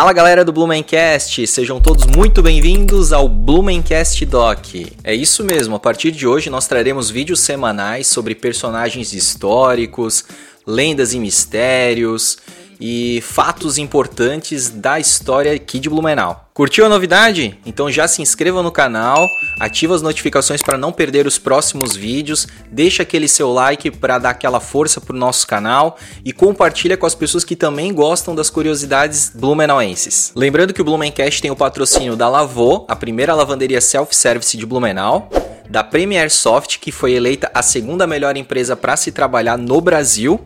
Fala 0.00 0.14
galera 0.14 0.46
do 0.46 0.50
Blumencast, 0.50 1.46
sejam 1.46 1.78
todos 1.78 2.06
muito 2.06 2.42
bem-vindos 2.42 3.12
ao 3.12 3.28
Blumencast 3.28 4.24
Doc. 4.24 4.74
É 5.04 5.14
isso 5.14 5.44
mesmo, 5.44 5.76
a 5.76 5.78
partir 5.78 6.10
de 6.10 6.26
hoje 6.26 6.48
nós 6.48 6.66
traremos 6.66 7.10
vídeos 7.10 7.40
semanais 7.40 8.06
sobre 8.06 8.34
personagens 8.34 9.12
históricos, 9.12 10.24
lendas 10.66 11.12
e 11.12 11.18
mistérios 11.18 12.38
e 12.80 13.20
fatos 13.20 13.76
importantes 13.76 14.70
da 14.70 14.98
história 14.98 15.52
aqui 15.52 15.78
de 15.78 15.90
Blumenau. 15.90 16.46
Curtiu 16.54 16.84
a 16.84 16.88
novidade? 16.88 17.58
Então 17.64 17.90
já 17.90 18.08
se 18.08 18.22
inscreva 18.22 18.62
no 18.62 18.72
canal, 18.72 19.26
ativa 19.58 19.94
as 19.94 20.02
notificações 20.02 20.62
para 20.62 20.76
não 20.76 20.92
perder 20.92 21.26
os 21.26 21.38
próximos 21.38 21.94
vídeos, 21.94 22.46
deixa 22.70 23.02
aquele 23.02 23.28
seu 23.28 23.52
like 23.52 23.90
para 23.90 24.18
dar 24.18 24.30
aquela 24.30 24.60
força 24.60 25.00
para 25.00 25.14
o 25.14 25.18
nosso 25.18 25.46
canal 25.46 25.96
e 26.24 26.32
compartilha 26.32 26.96
com 26.96 27.06
as 27.06 27.14
pessoas 27.14 27.44
que 27.44 27.56
também 27.56 27.94
gostam 27.94 28.34
das 28.34 28.50
curiosidades 28.50 29.32
blumenauenses. 29.34 30.32
Lembrando 30.34 30.74
que 30.74 30.82
o 30.82 30.84
Blumencast 30.84 31.40
tem 31.40 31.50
o 31.50 31.56
patrocínio 31.56 32.16
da 32.16 32.28
Lavô, 32.28 32.84
a 32.88 32.96
primeira 32.96 33.34
lavanderia 33.34 33.80
self-service 33.80 34.56
de 34.56 34.66
Blumenau, 34.66 35.30
da 35.70 35.84
Premier 35.84 36.28
Soft, 36.30 36.78
que 36.78 36.90
foi 36.90 37.12
eleita 37.12 37.48
a 37.54 37.62
segunda 37.62 38.04
melhor 38.04 38.36
empresa 38.36 38.74
para 38.74 38.96
se 38.96 39.12
trabalhar 39.12 39.56
no 39.56 39.80
Brasil, 39.80 40.40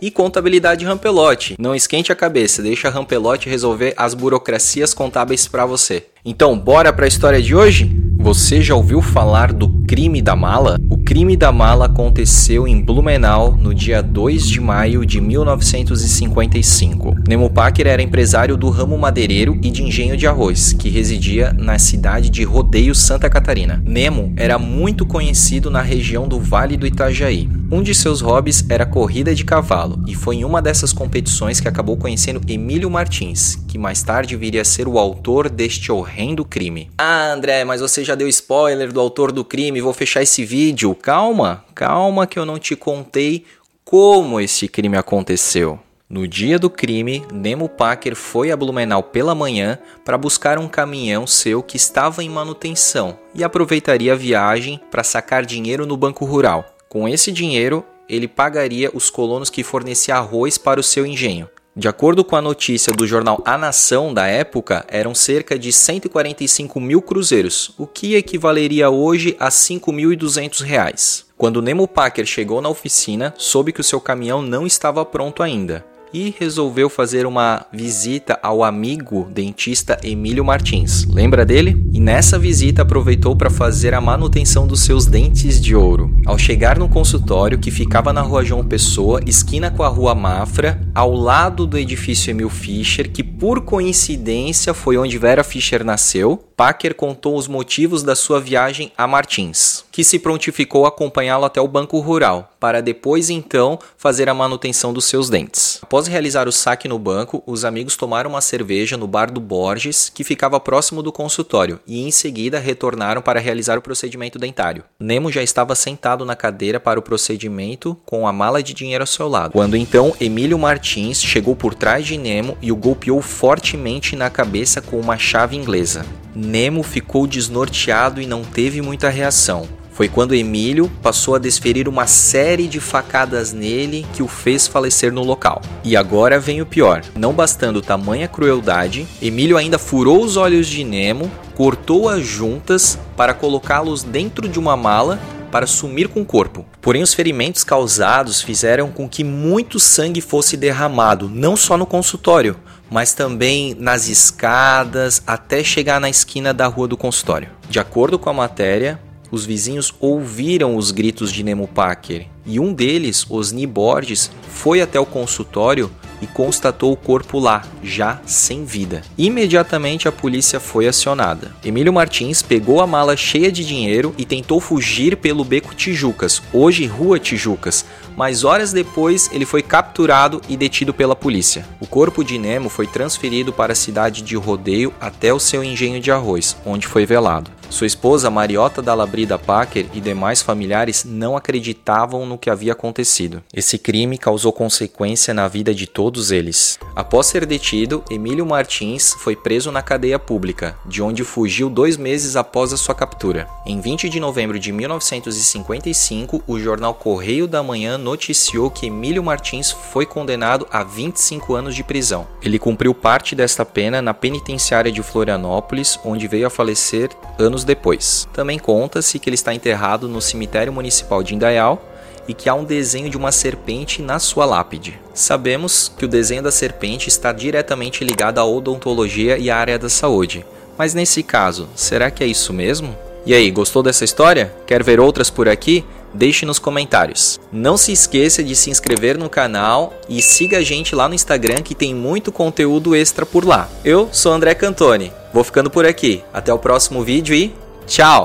e 0.00 0.10
contabilidade 0.10 0.84
Rampelote. 0.84 1.56
Não 1.58 1.74
esquente 1.74 2.12
a 2.12 2.16
cabeça, 2.16 2.62
deixa 2.62 2.88
a 2.88 2.90
Rampelote 2.90 3.48
resolver 3.48 3.94
as 3.96 4.14
burocracias 4.14 4.94
contábeis 4.94 5.46
para 5.46 5.66
você. 5.66 6.06
Então, 6.24 6.58
bora 6.58 6.92
para 6.92 7.04
a 7.04 7.08
história 7.08 7.40
de 7.40 7.54
hoje? 7.54 7.90
Você 8.22 8.60
já 8.60 8.74
ouviu 8.74 9.00
falar 9.00 9.50
do 9.50 9.66
crime 9.86 10.20
da 10.20 10.36
mala? 10.36 10.76
O 10.90 10.98
crime 10.98 11.34
da 11.38 11.50
mala 11.50 11.86
aconteceu 11.86 12.68
em 12.68 12.78
Blumenau 12.78 13.56
no 13.56 13.74
dia 13.74 14.02
2 14.02 14.46
de 14.46 14.60
maio 14.60 15.06
de 15.06 15.22
1955. 15.22 17.16
Nemo 17.26 17.48
Packer 17.48 17.86
era 17.86 18.02
empresário 18.02 18.58
do 18.58 18.68
ramo 18.68 18.98
madeireiro 18.98 19.58
e 19.62 19.70
de 19.70 19.82
engenho 19.82 20.18
de 20.18 20.26
arroz, 20.26 20.74
que 20.74 20.90
residia 20.90 21.54
na 21.54 21.78
cidade 21.78 22.28
de 22.28 22.44
Rodeio, 22.44 22.94
Santa 22.94 23.30
Catarina. 23.30 23.82
Nemo 23.82 24.34
era 24.36 24.58
muito 24.58 25.06
conhecido 25.06 25.70
na 25.70 25.80
região 25.80 26.28
do 26.28 26.38
Vale 26.38 26.76
do 26.76 26.86
Itajaí. 26.86 27.48
Um 27.72 27.84
de 27.84 27.94
seus 27.94 28.20
hobbies 28.20 28.64
era 28.68 28.84
corrida 28.84 29.32
de 29.32 29.44
cavalo, 29.44 30.02
e 30.04 30.12
foi 30.12 30.36
em 30.36 30.44
uma 30.44 30.60
dessas 30.60 30.92
competições 30.92 31.60
que 31.60 31.68
acabou 31.68 31.96
conhecendo 31.96 32.40
Emílio 32.48 32.90
Martins, 32.90 33.54
que 33.68 33.78
mais 33.78 34.02
tarde 34.02 34.34
viria 34.34 34.62
a 34.62 34.64
ser 34.64 34.88
o 34.88 34.98
autor 34.98 35.48
deste 35.48 35.92
horrendo 35.92 36.44
crime. 36.44 36.90
Ah, 36.98 37.30
André, 37.30 37.64
mas 37.64 37.80
você 37.80 38.02
já 38.02 38.16
deu 38.16 38.26
spoiler 38.26 38.92
do 38.92 38.98
autor 38.98 39.30
do 39.30 39.44
crime, 39.44 39.80
vou 39.80 39.92
fechar 39.92 40.20
esse 40.20 40.44
vídeo. 40.44 40.96
Calma, 40.96 41.64
calma 41.72 42.26
que 42.26 42.40
eu 42.40 42.44
não 42.44 42.58
te 42.58 42.74
contei 42.74 43.44
como 43.84 44.40
esse 44.40 44.66
crime 44.66 44.96
aconteceu. 44.96 45.78
No 46.08 46.26
dia 46.26 46.58
do 46.58 46.68
crime, 46.68 47.22
Nemo 47.32 47.68
Packer 47.68 48.16
foi 48.16 48.50
a 48.50 48.56
Blumenau 48.56 49.00
pela 49.00 49.32
manhã 49.32 49.78
para 50.04 50.18
buscar 50.18 50.58
um 50.58 50.66
caminhão 50.66 51.24
seu 51.24 51.62
que 51.62 51.76
estava 51.76 52.24
em 52.24 52.28
manutenção 52.28 53.16
e 53.32 53.44
aproveitaria 53.44 54.12
a 54.12 54.16
viagem 54.16 54.80
para 54.90 55.04
sacar 55.04 55.46
dinheiro 55.46 55.86
no 55.86 55.96
banco 55.96 56.24
rural. 56.24 56.64
Com 56.92 57.08
esse 57.08 57.30
dinheiro, 57.30 57.86
ele 58.08 58.26
pagaria 58.26 58.90
os 58.92 59.10
colonos 59.10 59.48
que 59.48 59.62
forneciam 59.62 60.18
arroz 60.18 60.58
para 60.58 60.80
o 60.80 60.82
seu 60.82 61.06
engenho. 61.06 61.48
De 61.76 61.86
acordo 61.86 62.24
com 62.24 62.34
a 62.34 62.42
notícia 62.42 62.92
do 62.92 63.06
jornal 63.06 63.40
A 63.44 63.56
Nação 63.56 64.12
da 64.12 64.26
época, 64.26 64.84
eram 64.88 65.14
cerca 65.14 65.56
de 65.56 65.72
145 65.72 66.80
mil 66.80 67.00
cruzeiros, 67.00 67.72
o 67.78 67.86
que 67.86 68.16
equivaleria 68.16 68.90
hoje 68.90 69.36
a 69.38 69.50
5.200 69.50 70.64
reais. 70.64 71.26
Quando 71.38 71.62
Nemo 71.62 71.86
Packer 71.86 72.26
chegou 72.26 72.60
na 72.60 72.68
oficina, 72.68 73.32
soube 73.38 73.72
que 73.72 73.80
o 73.80 73.84
seu 73.84 74.00
caminhão 74.00 74.42
não 74.42 74.66
estava 74.66 75.04
pronto 75.04 75.44
ainda 75.44 75.86
e 76.12 76.34
resolveu 76.38 76.88
fazer 76.88 77.26
uma 77.26 77.66
visita 77.72 78.38
ao 78.42 78.62
amigo 78.64 79.28
dentista 79.32 79.98
Emílio 80.02 80.44
Martins. 80.44 81.04
Lembra 81.06 81.44
dele? 81.44 81.82
E 81.92 82.00
nessa 82.00 82.38
visita 82.38 82.82
aproveitou 82.82 83.36
para 83.36 83.50
fazer 83.50 83.94
a 83.94 84.00
manutenção 84.00 84.66
dos 84.66 84.80
seus 84.80 85.06
dentes 85.06 85.60
de 85.60 85.74
ouro. 85.74 86.10
Ao 86.26 86.38
chegar 86.38 86.78
no 86.78 86.88
consultório 86.88 87.58
que 87.58 87.70
ficava 87.70 88.12
na 88.12 88.22
rua 88.22 88.44
João 88.44 88.64
Pessoa, 88.64 89.20
esquina 89.26 89.70
com 89.70 89.82
a 89.82 89.88
rua 89.88 90.14
Mafra, 90.14 90.80
ao 90.94 91.12
lado 91.14 91.66
do 91.66 91.78
edifício 91.78 92.30
Emil 92.30 92.50
Fischer, 92.50 93.10
que 93.10 93.22
por 93.22 93.62
coincidência 93.62 94.74
foi 94.74 94.96
onde 94.96 95.18
Vera 95.18 95.44
Fischer 95.44 95.84
nasceu, 95.84 96.42
Packer 96.56 96.94
contou 96.94 97.36
os 97.36 97.48
motivos 97.48 98.02
da 98.02 98.14
sua 98.14 98.38
viagem 98.38 98.92
a 98.96 99.06
Martins, 99.06 99.84
que 99.90 100.04
se 100.04 100.18
prontificou 100.18 100.84
a 100.84 100.88
acompanhá-lo 100.88 101.46
até 101.46 101.58
o 101.58 101.66
Banco 101.66 101.98
Rural, 102.00 102.49
para 102.60 102.82
depois 102.82 103.30
então 103.30 103.78
fazer 103.96 104.28
a 104.28 104.34
manutenção 104.34 104.92
dos 104.92 105.06
seus 105.06 105.30
dentes. 105.30 105.78
Após 105.82 106.06
realizar 106.06 106.46
o 106.46 106.52
saque 106.52 106.86
no 106.86 106.98
banco, 106.98 107.42
os 107.46 107.64
amigos 107.64 107.96
tomaram 107.96 108.30
uma 108.30 108.42
cerveja 108.42 108.98
no 108.98 109.06
bar 109.06 109.32
do 109.32 109.40
Borges, 109.40 110.10
que 110.14 110.22
ficava 110.22 110.60
próximo 110.60 111.02
do 111.02 111.10
consultório, 111.10 111.80
e 111.86 112.06
em 112.06 112.10
seguida 112.10 112.58
retornaram 112.58 113.22
para 113.22 113.40
realizar 113.40 113.78
o 113.78 113.82
procedimento 113.82 114.38
dentário. 114.38 114.84
Nemo 115.00 115.32
já 115.32 115.42
estava 115.42 115.74
sentado 115.74 116.24
na 116.24 116.36
cadeira 116.36 116.78
para 116.78 117.00
o 117.00 117.02
procedimento, 117.02 117.96
com 118.04 118.28
a 118.28 118.32
mala 118.32 118.62
de 118.62 118.74
dinheiro 118.74 119.02
ao 119.02 119.06
seu 119.06 119.26
lado, 119.26 119.52
quando 119.52 119.76
então 119.76 120.14
Emílio 120.20 120.58
Martins 120.58 121.22
chegou 121.22 121.56
por 121.56 121.74
trás 121.74 122.06
de 122.06 122.18
Nemo 122.18 122.58
e 122.60 122.70
o 122.70 122.76
golpeou 122.76 123.22
fortemente 123.22 124.14
na 124.14 124.28
cabeça 124.28 124.82
com 124.82 125.00
uma 125.00 125.16
chave 125.16 125.56
inglesa. 125.56 126.04
Nemo 126.34 126.82
ficou 126.82 127.26
desnorteado 127.26 128.20
e 128.20 128.26
não 128.26 128.44
teve 128.44 128.82
muita 128.82 129.08
reação. 129.08 129.79
Foi 130.00 130.08
quando 130.08 130.34
Emílio 130.34 130.90
passou 131.02 131.34
a 131.34 131.38
desferir 131.38 131.86
uma 131.86 132.06
série 132.06 132.66
de 132.66 132.80
facadas 132.80 133.52
nele 133.52 134.06
que 134.14 134.22
o 134.22 134.26
fez 134.26 134.66
falecer 134.66 135.12
no 135.12 135.22
local. 135.22 135.60
E 135.84 135.94
agora 135.94 136.40
vem 136.40 136.62
o 136.62 136.64
pior: 136.64 137.02
não 137.14 137.34
bastando 137.34 137.82
tamanha 137.82 138.26
crueldade, 138.26 139.06
Emílio 139.20 139.58
ainda 139.58 139.78
furou 139.78 140.24
os 140.24 140.38
olhos 140.38 140.66
de 140.68 140.84
Nemo, 140.84 141.30
cortou 141.54 142.08
as 142.08 142.24
juntas 142.24 142.98
para 143.14 143.34
colocá-los 143.34 144.02
dentro 144.02 144.48
de 144.48 144.58
uma 144.58 144.74
mala 144.74 145.20
para 145.52 145.66
sumir 145.66 146.08
com 146.08 146.22
o 146.22 146.24
corpo. 146.24 146.64
Porém, 146.80 147.02
os 147.02 147.12
ferimentos 147.12 147.62
causados 147.62 148.40
fizeram 148.40 148.90
com 148.90 149.06
que 149.06 149.22
muito 149.22 149.78
sangue 149.78 150.22
fosse 150.22 150.56
derramado, 150.56 151.28
não 151.28 151.56
só 151.56 151.76
no 151.76 151.84
consultório, 151.84 152.56
mas 152.90 153.12
também 153.12 153.76
nas 153.78 154.08
escadas 154.08 155.22
até 155.26 155.62
chegar 155.62 156.00
na 156.00 156.08
esquina 156.08 156.54
da 156.54 156.66
rua 156.66 156.88
do 156.88 156.96
consultório. 156.96 157.50
De 157.68 157.78
acordo 157.78 158.18
com 158.18 158.30
a 158.30 158.32
matéria, 158.32 158.98
os 159.30 159.44
vizinhos 159.44 159.92
ouviram 160.00 160.76
os 160.76 160.90
gritos 160.90 161.32
de 161.32 161.42
Nemo 161.42 161.68
Packer 161.68 162.26
e 162.46 162.58
um 162.58 162.72
deles, 162.72 163.26
Osni 163.30 163.66
Borges, 163.66 164.30
foi 164.48 164.80
até 164.80 164.98
o 164.98 165.06
consultório 165.06 165.90
e 166.22 166.26
constatou 166.26 166.92
o 166.92 166.96
corpo 166.96 167.38
lá, 167.38 167.62
já 167.82 168.20
sem 168.26 168.64
vida. 168.64 169.02
Imediatamente 169.16 170.06
a 170.06 170.12
polícia 170.12 170.60
foi 170.60 170.86
acionada. 170.86 171.52
Emílio 171.64 171.92
Martins 171.92 172.42
pegou 172.42 172.80
a 172.80 172.86
mala 172.86 173.16
cheia 173.16 173.50
de 173.50 173.64
dinheiro 173.64 174.14
e 174.18 174.24
tentou 174.24 174.60
fugir 174.60 175.16
pelo 175.16 175.44
beco 175.44 175.74
Tijucas, 175.74 176.42
hoje 176.52 176.86
Rua 176.86 177.18
Tijucas, 177.18 177.84
mas 178.16 178.44
horas 178.44 178.72
depois 178.72 179.30
ele 179.32 179.46
foi 179.46 179.62
capturado 179.62 180.42
e 180.48 180.56
detido 180.56 180.92
pela 180.92 181.16
polícia. 181.16 181.64
O 181.80 181.86
corpo 181.86 182.22
de 182.22 182.38
Nemo 182.38 182.68
foi 182.68 182.86
transferido 182.86 183.52
para 183.52 183.72
a 183.72 183.76
cidade 183.76 184.22
de 184.22 184.36
Rodeio 184.36 184.92
até 185.00 185.32
o 185.32 185.40
seu 185.40 185.64
engenho 185.64 186.00
de 186.00 186.10
arroz, 186.10 186.56
onde 186.66 186.86
foi 186.86 187.06
velado. 187.06 187.50
Sua 187.70 187.86
esposa 187.86 188.28
Mariota 188.28 188.82
da 188.82 188.92
Labrida 188.94 189.38
Packer 189.38 189.86
e 189.94 190.00
demais 190.00 190.42
familiares 190.42 191.04
não 191.04 191.36
acreditavam 191.36 192.26
no 192.26 192.36
que 192.36 192.50
havia 192.50 192.72
acontecido. 192.72 193.42
Esse 193.54 193.78
crime 193.78 194.18
causou 194.18 194.52
consequência 194.52 195.32
na 195.32 195.46
vida 195.46 195.72
de 195.72 195.86
todos 195.86 196.32
eles. 196.32 196.78
Após 196.96 197.28
ser 197.28 197.46
detido, 197.46 198.04
Emílio 198.10 198.44
Martins 198.44 199.14
foi 199.14 199.36
preso 199.36 199.70
na 199.70 199.82
cadeia 199.82 200.18
pública, 200.18 200.76
de 200.84 201.00
onde 201.00 201.22
fugiu 201.22 201.70
dois 201.70 201.96
meses 201.96 202.34
após 202.34 202.72
a 202.72 202.76
sua 202.76 202.94
captura. 202.94 203.48
Em 203.64 203.80
20 203.80 204.08
de 204.08 204.18
novembro 204.18 204.58
de 204.58 204.72
1955, 204.72 206.42
o 206.48 206.58
jornal 206.58 206.92
Correio 206.92 207.46
da 207.46 207.62
Manhã 207.62 207.96
noticiou 207.96 208.68
que 208.68 208.86
Emílio 208.86 209.22
Martins 209.22 209.70
foi 209.70 210.04
condenado 210.04 210.66
a 210.72 210.82
25 210.82 211.54
anos 211.54 211.74
de 211.76 211.84
prisão. 211.84 212.26
Ele 212.42 212.58
cumpriu 212.58 212.92
parte 212.92 213.36
desta 213.36 213.64
pena 213.64 214.02
na 214.02 214.12
penitenciária 214.12 214.90
de 214.90 215.02
Florianópolis, 215.02 215.98
onde 216.04 216.26
veio 216.26 216.48
a 216.48 216.50
falecer 216.50 217.10
anos 217.38 217.59
anos 217.60 217.64
depois. 217.64 218.28
Também 218.32 218.58
conta-se 218.58 219.18
que 219.18 219.28
ele 219.28 219.34
está 219.34 219.54
enterrado 219.54 220.08
no 220.08 220.20
cemitério 220.20 220.72
municipal 220.72 221.22
de 221.22 221.34
Indaial 221.34 221.82
e 222.26 222.34
que 222.34 222.48
há 222.48 222.54
um 222.54 222.64
desenho 222.64 223.10
de 223.10 223.16
uma 223.16 223.32
serpente 223.32 224.02
na 224.02 224.18
sua 224.18 224.44
lápide. 224.44 224.98
Sabemos 225.14 225.92
que 225.96 226.04
o 226.04 226.08
desenho 226.08 226.42
da 226.42 226.50
serpente 226.50 227.08
está 227.08 227.32
diretamente 227.32 228.04
ligado 228.04 228.38
à 228.38 228.44
odontologia 228.44 229.38
e 229.38 229.50
à 229.50 229.56
área 229.56 229.78
da 229.78 229.88
saúde. 229.88 230.44
Mas 230.78 230.94
nesse 230.94 231.22
caso, 231.22 231.68
será 231.74 232.10
que 232.10 232.22
é 232.22 232.26
isso 232.26 232.52
mesmo? 232.52 232.96
E 233.26 233.34
aí, 233.34 233.50
gostou 233.50 233.82
dessa 233.82 234.04
história? 234.04 234.54
Quer 234.66 234.82
ver 234.82 234.98
outras 234.98 235.28
por 235.28 235.48
aqui? 235.48 235.84
Deixe 236.14 236.46
nos 236.46 236.58
comentários. 236.58 237.38
Não 237.52 237.76
se 237.76 237.92
esqueça 237.92 238.42
de 238.42 238.56
se 238.56 238.70
inscrever 238.70 239.18
no 239.18 239.28
canal 239.28 239.92
e 240.08 240.22
siga 240.22 240.58
a 240.58 240.62
gente 240.62 240.94
lá 240.94 241.06
no 241.06 241.14
Instagram 241.14 241.62
que 241.62 241.74
tem 241.74 241.94
muito 241.94 242.32
conteúdo 242.32 242.96
extra 242.96 243.26
por 243.26 243.44
lá. 243.44 243.68
Eu 243.84 244.08
sou 244.10 244.32
André 244.32 244.54
Cantoni. 244.54 245.12
Vou 245.32 245.44
ficando 245.44 245.70
por 245.70 245.86
aqui. 245.86 246.22
Até 246.32 246.52
o 246.52 246.58
próximo 246.58 247.02
vídeo 247.02 247.34
e 247.34 247.54
tchau! 247.86 248.18